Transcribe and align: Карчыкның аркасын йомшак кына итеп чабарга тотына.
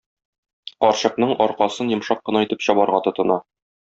Карчыкның 0.85 1.33
аркасын 1.45 1.91
йомшак 1.95 2.23
кына 2.31 2.41
итеп 2.47 2.65
чабарга 2.69 3.03
тотына. 3.09 3.39